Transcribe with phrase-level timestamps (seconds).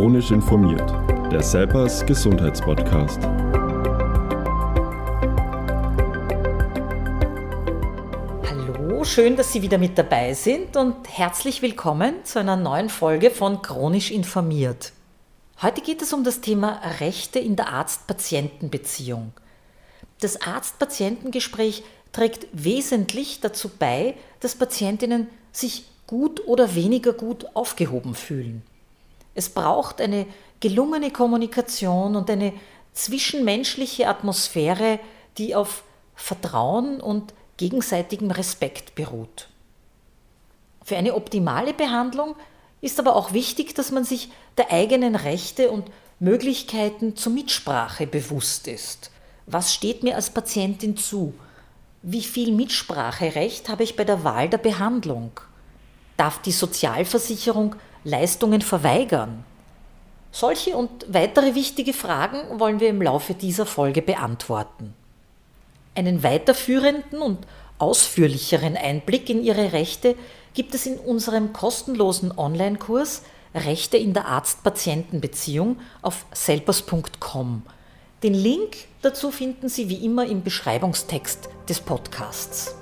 [0.00, 0.90] Chronisch informiert,
[1.30, 3.20] der Selpers Gesundheitspodcast.
[8.48, 13.30] Hallo, schön, dass Sie wieder mit dabei sind und herzlich willkommen zu einer neuen Folge
[13.30, 14.92] von Chronisch informiert.
[15.60, 19.34] Heute geht es um das Thema Rechte in der Arzt-Patienten-Beziehung.
[20.22, 21.82] Das Arzt-Patienten-Gespräch
[22.12, 28.62] trägt wesentlich dazu bei, dass Patientinnen sich gut oder weniger gut aufgehoben fühlen.
[29.34, 30.26] Es braucht eine
[30.60, 32.52] gelungene Kommunikation und eine
[32.92, 34.98] zwischenmenschliche Atmosphäre,
[35.38, 35.84] die auf
[36.14, 39.48] Vertrauen und gegenseitigem Respekt beruht.
[40.84, 42.34] Für eine optimale Behandlung
[42.80, 48.66] ist aber auch wichtig, dass man sich der eigenen Rechte und Möglichkeiten zur Mitsprache bewusst
[48.66, 49.10] ist.
[49.46, 51.34] Was steht mir als Patientin zu?
[52.02, 55.32] Wie viel Mitspracherecht habe ich bei der Wahl der Behandlung?
[56.16, 59.44] Darf die Sozialversicherung Leistungen verweigern?
[60.32, 64.94] Solche und weitere wichtige Fragen wollen wir im Laufe dieser Folge beantworten.
[65.94, 67.38] Einen weiterführenden und
[67.78, 70.14] ausführlicheren Einblick in Ihre Rechte
[70.54, 73.22] gibt es in unserem kostenlosen Online-Kurs
[73.54, 77.62] Rechte in der Arzt-Patienten-Beziehung auf selpers.com.
[78.22, 82.79] Den Link dazu finden Sie wie immer im Beschreibungstext des Podcasts.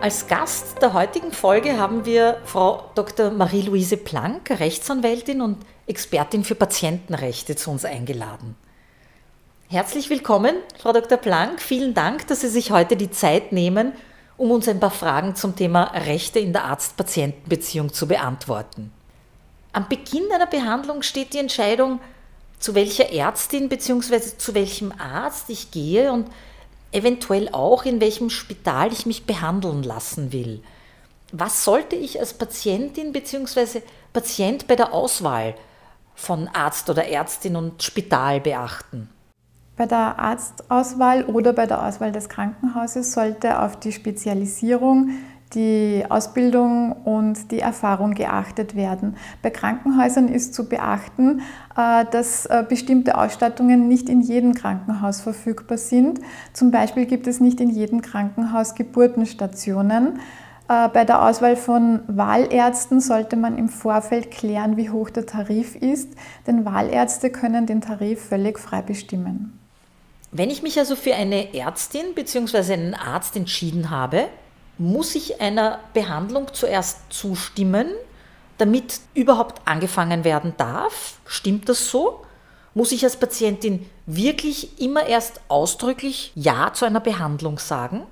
[0.00, 3.30] Als Gast der heutigen Folge haben wir Frau Dr.
[3.30, 8.56] Marie-Louise Planck, Rechtsanwältin und Expertin für Patientenrechte, zu uns eingeladen.
[9.68, 11.18] Herzlich willkommen, Frau Dr.
[11.18, 11.60] Planck.
[11.60, 13.92] Vielen Dank, dass Sie sich heute die Zeit nehmen,
[14.38, 18.92] um uns ein paar Fragen zum Thema Rechte in der Arzt-Patienten-Beziehung zu beantworten.
[19.74, 22.00] Am Beginn einer Behandlung steht die Entscheidung,
[22.58, 24.38] zu welcher Ärztin bzw.
[24.38, 26.28] zu welchem Arzt ich gehe und
[26.92, 30.62] eventuell auch, in welchem Spital ich mich behandeln lassen will.
[31.32, 33.82] Was sollte ich als Patientin bzw.
[34.12, 35.54] Patient bei der Auswahl
[36.14, 39.08] von Arzt oder Ärztin und Spital beachten?
[39.76, 45.10] Bei der Arztauswahl oder bei der Auswahl des Krankenhauses sollte auf die Spezialisierung
[45.54, 49.16] die Ausbildung und die Erfahrung geachtet werden.
[49.42, 51.42] Bei Krankenhäusern ist zu beachten,
[51.76, 56.20] äh, dass äh, bestimmte Ausstattungen nicht in jedem Krankenhaus verfügbar sind.
[56.52, 60.20] Zum Beispiel gibt es nicht in jedem Krankenhaus Geburtenstationen.
[60.68, 65.74] Äh, bei der Auswahl von Wahlärzten sollte man im Vorfeld klären, wie hoch der Tarif
[65.74, 66.10] ist,
[66.46, 69.58] denn Wahlärzte können den Tarif völlig frei bestimmen.
[70.32, 72.72] Wenn ich mich also für eine Ärztin bzw.
[72.72, 74.28] einen Arzt entschieden habe,
[74.80, 77.86] muss ich einer Behandlung zuerst zustimmen,
[78.56, 81.18] damit überhaupt angefangen werden darf?
[81.26, 82.24] Stimmt das so?
[82.72, 88.02] Muss ich als Patientin wirklich immer erst ausdrücklich Ja zu einer Behandlung sagen?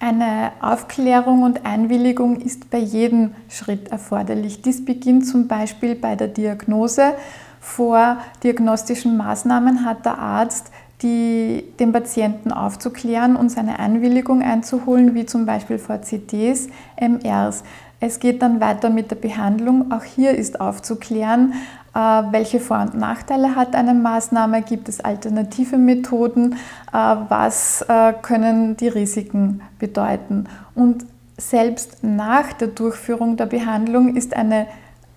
[0.00, 4.62] Eine Aufklärung und Einwilligung ist bei jedem Schritt erforderlich.
[4.62, 7.14] Dies beginnt zum Beispiel bei der Diagnose.
[7.60, 15.26] Vor diagnostischen Maßnahmen hat der Arzt die, den Patienten aufzuklären und seine Einwilligung einzuholen, wie
[15.26, 16.68] zum Beispiel vor CTs,
[17.00, 17.64] MRs.
[18.00, 19.90] Es geht dann weiter mit der Behandlung.
[19.92, 21.54] Auch hier ist aufzuklären,
[21.94, 26.54] äh, welche Vor- und Nachteile hat eine Maßnahme, gibt es alternative Methoden,
[26.92, 26.96] äh,
[27.28, 30.46] was äh, können die Risiken bedeuten.
[30.74, 31.06] Und
[31.38, 34.66] selbst nach der Durchführung der Behandlung ist eine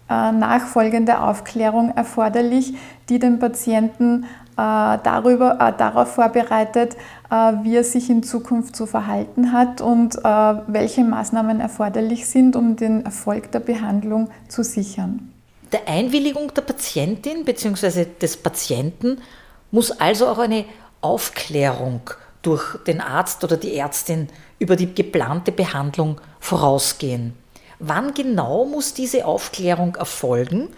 [0.09, 2.73] nachfolgende Aufklärung erforderlich,
[3.09, 4.25] die den Patienten
[5.03, 6.95] darüber, äh, darauf vorbereitet,
[7.29, 12.75] äh, wie er sich in Zukunft zu verhalten hat und welche Maßnahmen erforderlich sind, um
[12.75, 15.31] den Erfolg der Behandlung zu sichern.
[15.71, 18.05] Der Einwilligung der Patientin bzw.
[18.19, 19.19] des Patienten
[19.71, 20.65] muss also auch eine
[21.01, 22.01] Aufklärung
[22.41, 27.33] durch den Arzt oder die Ärztin über die geplante Behandlung vorausgehen.
[27.79, 30.69] Wann genau muss diese Aufklärung erfolgen?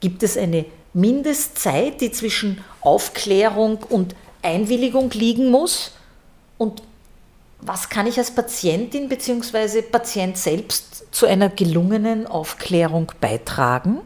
[0.00, 5.92] Gibt es eine Mindestzeit, die zwischen Aufklärung und Einwilligung liegen muss?
[6.58, 6.82] Und
[7.60, 9.82] was kann ich als Patientin bzw.
[9.82, 14.00] Patient selbst zu einer gelungenen Aufklärung beitragen?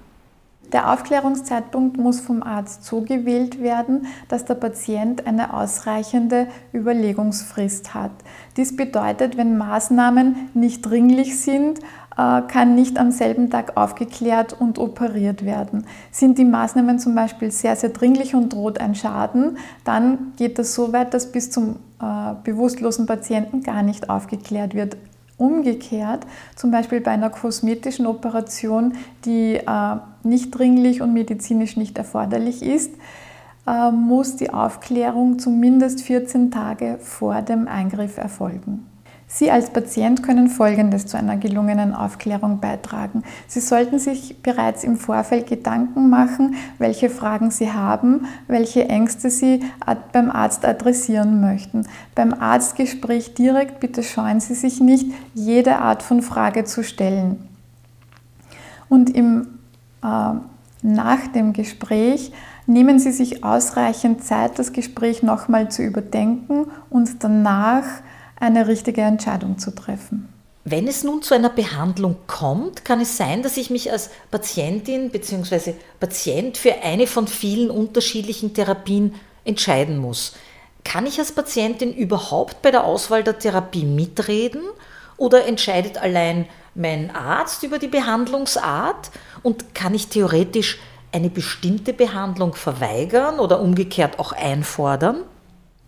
[0.72, 8.10] Der Aufklärungszeitpunkt muss vom Arzt so gewählt werden, dass der Patient eine ausreichende Überlegungsfrist hat.
[8.56, 11.78] Dies bedeutet, wenn Maßnahmen nicht dringlich sind,
[12.16, 15.86] kann nicht am selben Tag aufgeklärt und operiert werden.
[16.10, 20.74] Sind die Maßnahmen zum Beispiel sehr, sehr dringlich und droht ein Schaden, dann geht das
[20.74, 24.96] so weit, dass bis zum äh, bewusstlosen Patienten gar nicht aufgeklärt wird.
[25.36, 26.24] Umgekehrt,
[26.54, 28.94] zum Beispiel bei einer kosmetischen Operation,
[29.24, 32.92] die äh, nicht dringlich und medizinisch nicht erforderlich ist,
[33.66, 38.86] muss die Aufklärung zumindest 14 Tage vor dem Eingriff erfolgen.
[39.26, 43.22] Sie als Patient können Folgendes zu einer gelungenen Aufklärung beitragen.
[43.48, 49.60] Sie sollten sich bereits im Vorfeld Gedanken machen, welche Fragen Sie haben, welche Ängste Sie
[50.12, 51.86] beim Arzt adressieren möchten.
[52.14, 57.48] Beim Arztgespräch direkt bitte scheuen Sie sich nicht, jede Art von Frage zu stellen.
[58.88, 59.58] Und im,
[60.02, 60.34] äh,
[60.82, 62.32] nach dem Gespräch
[62.66, 67.84] nehmen Sie sich ausreichend Zeit, das Gespräch nochmal zu überdenken und danach
[68.44, 70.28] eine richtige Entscheidung zu treffen.
[70.66, 75.10] Wenn es nun zu einer Behandlung kommt, kann es sein, dass ich mich als Patientin
[75.10, 75.74] bzw.
[76.00, 79.14] Patient für eine von vielen unterschiedlichen Therapien
[79.44, 80.34] entscheiden muss.
[80.82, 84.62] Kann ich als Patientin überhaupt bei der Auswahl der Therapie mitreden
[85.18, 89.10] oder entscheidet allein mein Arzt über die Behandlungsart
[89.42, 90.78] und kann ich theoretisch
[91.12, 95.24] eine bestimmte Behandlung verweigern oder umgekehrt auch einfordern?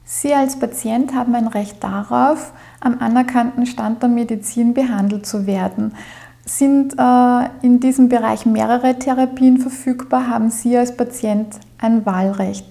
[0.08, 5.96] Sie als Patient haben ein Recht darauf, am anerkannten Stand der Medizin behandelt zu werden.
[6.44, 12.64] Sind äh, in diesem Bereich mehrere Therapien verfügbar, haben Sie als Patient ein Wahlrecht.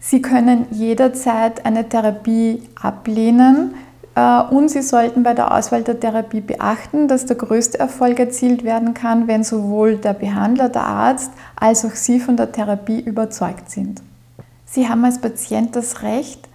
[0.00, 3.74] Sie können jederzeit eine Therapie ablehnen
[4.16, 8.64] äh, und Sie sollten bei der Auswahl der Therapie beachten, dass der größte Erfolg erzielt
[8.64, 13.70] werden kann, wenn sowohl der Behandler, der Arzt als auch Sie von der Therapie überzeugt
[13.70, 14.02] sind.
[14.66, 16.48] Sie haben als Patient das Recht,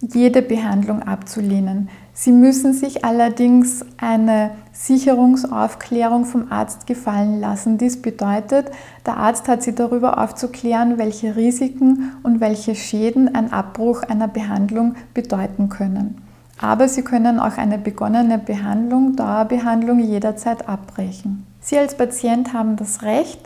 [0.00, 1.88] jede Behandlung abzulehnen.
[2.12, 7.78] Sie müssen sich allerdings eine Sicherungsaufklärung vom Arzt gefallen lassen.
[7.78, 8.70] Dies bedeutet,
[9.06, 14.94] der Arzt hat Sie darüber aufzuklären, welche Risiken und welche Schäden ein Abbruch einer Behandlung
[15.14, 16.22] bedeuten können.
[16.60, 21.46] Aber Sie können auch eine begonnene Behandlung, Dauerbehandlung jederzeit abbrechen.
[21.60, 23.40] Sie als Patient haben das Recht,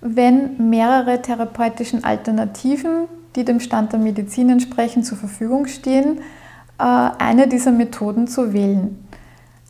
[0.00, 3.06] wenn mehrere therapeutischen Alternativen
[3.38, 6.18] die dem Stand der Medizin entsprechend zur Verfügung stehen,
[6.78, 9.06] äh, eine dieser Methoden zu wählen.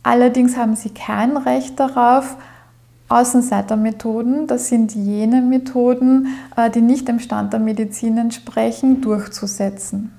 [0.01, 2.35] Allerdings haben sie kein Recht darauf,
[3.09, 10.11] Außenseitermethoden, das sind jene Methoden, äh, die nicht dem Stand der Medizin entsprechen, durchzusetzen.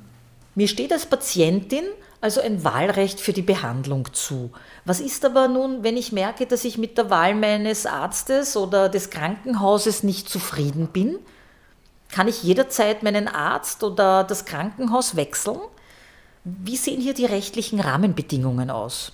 [0.55, 1.85] Mir steht als Patientin
[2.21, 4.51] also ein Wahlrecht für die Behandlung zu.
[4.85, 8.89] Was ist aber nun, wenn ich merke, dass ich mit der Wahl meines Arztes oder
[8.89, 11.17] des Krankenhauses nicht zufrieden bin?
[12.13, 15.59] Kann ich jederzeit meinen Arzt oder das Krankenhaus wechseln?
[16.45, 19.13] Wie sehen hier die rechtlichen Rahmenbedingungen aus?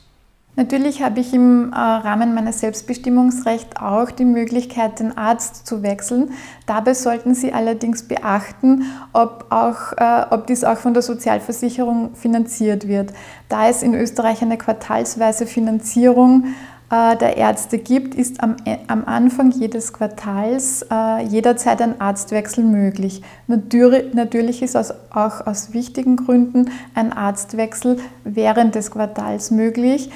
[0.59, 6.31] Natürlich habe ich im äh, Rahmen meines Selbstbestimmungsrechts auch die Möglichkeit, den Arzt zu wechseln.
[6.65, 12.89] Dabei sollten Sie allerdings beachten, ob, auch, äh, ob dies auch von der Sozialversicherung finanziert
[12.89, 13.13] wird.
[13.51, 19.05] Da es in Österreich eine quartalsweise Finanzierung äh, der Ärzte gibt, ist am, äh, am
[19.07, 23.23] Anfang jedes Quartals äh, jederzeit ein Arztwechsel möglich.
[23.49, 30.11] Natürlich, natürlich ist aus, auch aus wichtigen Gründen ein Arztwechsel während des Quartals möglich.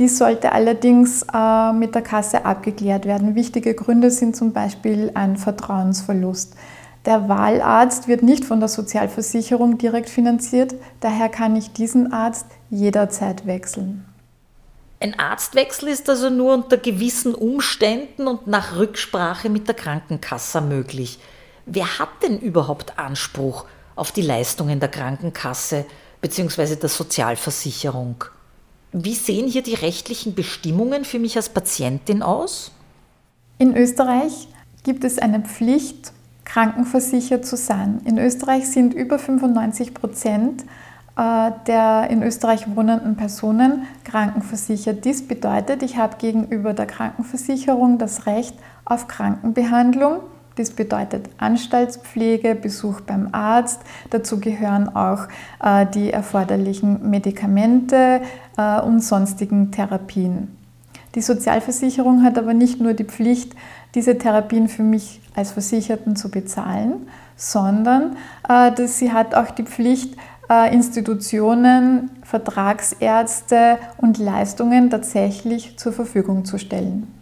[0.00, 3.36] Dies sollte allerdings äh, mit der Kasse abgeklärt werden.
[3.36, 6.54] Wichtige Gründe sind zum Beispiel ein Vertrauensverlust.
[7.06, 13.46] Der Wahlarzt wird nicht von der Sozialversicherung direkt finanziert, daher kann ich diesen Arzt jederzeit
[13.46, 14.04] wechseln.
[14.98, 21.18] Ein Arztwechsel ist also nur unter gewissen Umständen und nach Rücksprache mit der Krankenkasse möglich.
[21.66, 25.84] Wer hat denn überhaupt Anspruch auf die Leistungen der Krankenkasse
[26.20, 26.76] bzw.
[26.76, 28.24] der Sozialversicherung?
[28.92, 32.72] Wie sehen hier die rechtlichen Bestimmungen für mich als Patientin aus?
[33.58, 34.48] In Österreich
[34.84, 36.12] gibt es eine Pflicht,
[36.44, 38.00] krankenversichert zu sein.
[38.04, 40.64] In Österreich sind über 95 Prozent
[41.16, 45.04] der in Österreich wohnenden Personen krankenversichert.
[45.06, 48.54] Dies bedeutet, ich habe gegenüber der Krankenversicherung das Recht
[48.84, 50.20] auf Krankenbehandlung.
[50.56, 53.80] Das bedeutet Anstaltspflege, Besuch beim Arzt.
[54.08, 55.28] Dazu gehören auch
[55.62, 58.22] äh, die erforderlichen Medikamente
[58.56, 60.56] äh, und sonstigen Therapien.
[61.14, 63.54] Die Sozialversicherung hat aber nicht nur die Pflicht,
[63.94, 67.06] diese Therapien für mich als Versicherten zu bezahlen,
[67.36, 68.16] sondern
[68.48, 70.16] äh, sie hat auch die Pflicht, äh,
[70.48, 77.12] Institutionen, Vertragsärzte und Leistungen tatsächlich zur Verfügung zu stellen.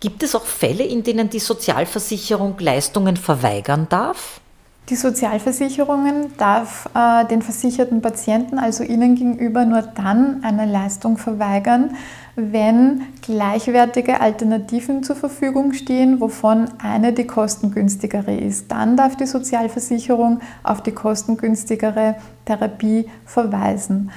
[0.00, 4.40] Gibt es auch Fälle, in denen die Sozialversicherung Leistungen verweigern darf?
[4.88, 11.96] Die Sozialversicherung darf äh, den versicherten Patienten, also ihnen gegenüber, nur dann eine Leistung verweigern,
[12.34, 18.72] wenn gleichwertige Alternativen zur Verfügung stehen, wovon eine die kostengünstigere ist.
[18.72, 24.10] Dann darf die Sozialversicherung auf die kostengünstigere Therapie verweisen.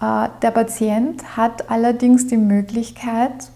[0.00, 3.50] Äh, der Patient hat allerdings die Möglichkeit,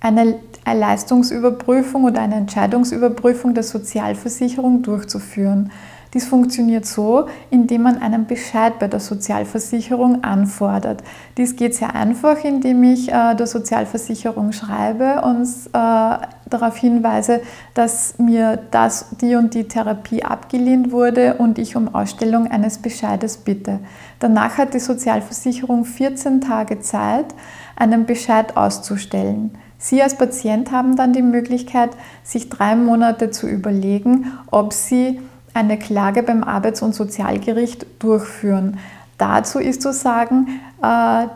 [0.00, 0.38] eine
[0.72, 5.70] Leistungsüberprüfung oder eine Entscheidungsüberprüfung der Sozialversicherung durchzuführen.
[6.14, 11.02] Dies funktioniert so, indem man einen Bescheid bei der Sozialversicherung anfordert.
[11.36, 17.40] Dies geht sehr einfach, indem ich äh, der Sozialversicherung schreibe und äh, darauf hinweise,
[17.74, 23.38] dass mir das, die und die Therapie abgelehnt wurde und ich um Ausstellung eines Bescheides
[23.38, 23.80] bitte.
[24.20, 27.26] Danach hat die Sozialversicherung 14 Tage Zeit,
[27.74, 29.58] einen Bescheid auszustellen.
[29.84, 31.90] Sie als Patient haben dann die Möglichkeit,
[32.22, 35.20] sich drei Monate zu überlegen, ob Sie
[35.52, 38.78] eine Klage beim Arbeits- und Sozialgericht durchführen.
[39.18, 41.26] Dazu ist zu sagen, äh,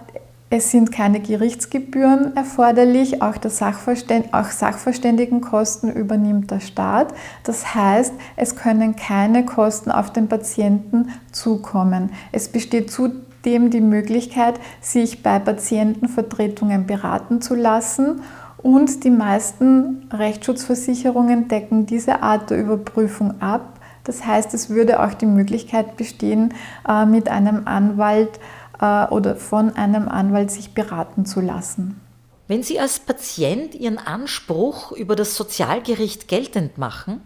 [0.49, 7.13] es sind keine Gerichtsgebühren erforderlich, auch, Sachverständ auch Sachverständigenkosten übernimmt der Staat.
[7.45, 12.13] Das heißt, es können keine Kosten auf den Patienten zukommen.
[12.33, 18.23] Es besteht zudem die Möglichkeit, sich bei Patientenvertretungen beraten zu lassen
[18.59, 23.79] und die meisten Rechtsschutzversicherungen decken diese Art der Überprüfung ab.
[24.05, 26.55] Das heißt, es würde auch die Möglichkeit bestehen,
[26.89, 28.41] äh, mit einem Anwalt
[28.81, 32.01] äh, oder von einem Anwalt sich beraten zu lassen.
[32.49, 37.21] Wenn Sie als Patient Ihren Anspruch über das Sozialgericht geltend machen,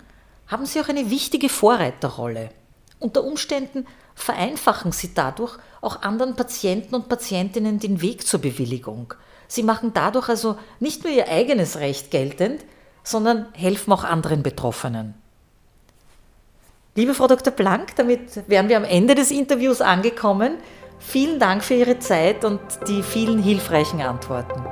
[0.49, 2.51] haben Sie auch eine wichtige Vorreiterrolle.
[2.99, 9.15] Unter Umständen vereinfachen Sie dadurch auch anderen Patienten und Patientinnen den Weg zur Bewilligung.
[9.53, 12.65] Sie machen dadurch also nicht nur ihr eigenes Recht geltend,
[13.05, 15.13] sondern helfen auch anderen Betroffenen.
[16.95, 17.53] Liebe Frau Dr.
[17.53, 20.55] Blank, damit wären wir am Ende des Interviews angekommen.
[20.99, 24.65] Vielen Dank für Ihre Zeit und die vielen hilfreichen Antworten.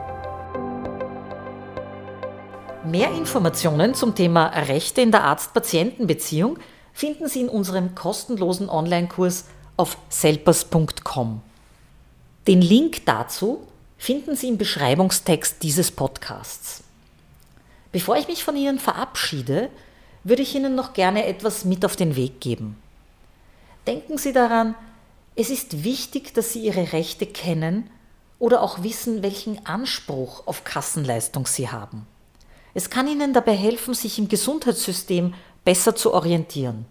[2.91, 6.59] Mehr Informationen zum Thema Rechte in der Arzt-Patienten-Beziehung
[6.95, 9.45] finden Sie in unserem kostenlosen Online-Kurs
[9.77, 11.43] auf selpers.com.
[12.47, 13.67] Den Link dazu
[14.01, 16.83] finden Sie im Beschreibungstext dieses Podcasts.
[17.93, 19.69] Bevor ich mich von Ihnen verabschiede,
[20.25, 22.79] würde ich Ihnen noch gerne etwas mit auf den Weg geben.
[23.87, 24.75] Denken Sie daran,
[25.37, 27.91] es ist wichtig, dass Sie Ihre Rechte kennen
[28.39, 32.07] oder auch wissen, welchen Anspruch auf Kassenleistung Sie haben.
[32.73, 36.87] Es kann Ihnen dabei helfen, sich im Gesundheitssystem besser zu orientieren.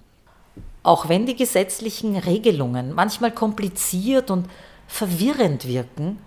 [0.83, 4.47] Auch wenn die gesetzlichen Regelungen manchmal kompliziert und
[4.87, 6.19] verwirrend wirken,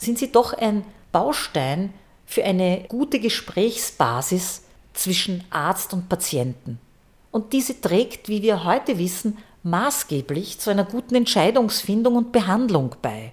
[0.00, 1.92] sind sie doch ein Baustein
[2.24, 4.62] für eine gute Gesprächsbasis
[4.94, 6.80] zwischen Arzt und Patienten.
[7.30, 13.32] Und diese trägt, wie wir heute wissen, maßgeblich zu einer guten Entscheidungsfindung und Behandlung bei.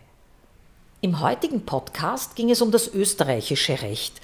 [1.01, 4.19] Im heutigen Podcast ging es um das österreichische Recht.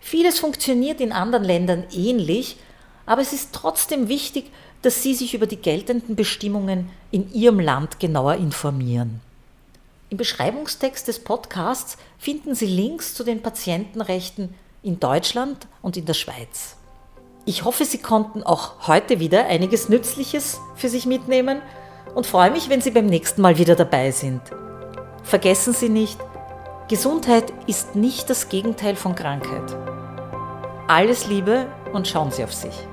[0.00, 2.56] Vieles funktioniert in anderen Ländern ähnlich,
[3.06, 4.50] aber es ist trotzdem wichtig,
[4.82, 9.20] dass Sie sich über die geltenden Bestimmungen in Ihrem Land genauer informieren.
[10.14, 16.14] Im Beschreibungstext des Podcasts finden Sie Links zu den Patientenrechten in Deutschland und in der
[16.14, 16.76] Schweiz.
[17.46, 21.62] Ich hoffe, Sie konnten auch heute wieder einiges Nützliches für sich mitnehmen
[22.14, 24.40] und freue mich, wenn Sie beim nächsten Mal wieder dabei sind.
[25.24, 26.20] Vergessen Sie nicht,
[26.86, 29.76] Gesundheit ist nicht das Gegenteil von Krankheit.
[30.86, 32.86] Alles Liebe und schauen Sie auf sich.